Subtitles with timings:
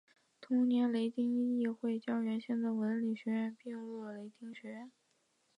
[0.41, 4.91] 同年雷丁议会将原先的文理学院并入雷丁学院。